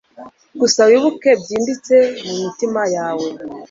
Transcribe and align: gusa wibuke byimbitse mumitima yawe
gusa 0.59 0.81
wibuke 0.89 1.29
byimbitse 1.41 1.95
mumitima 2.25 2.81
yawe 2.95 3.27